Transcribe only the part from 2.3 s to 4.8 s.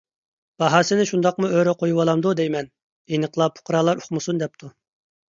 دەيمەن؟ ئېنىقلا پۇقرالار ئۇقمىسۇن دەپتۇ.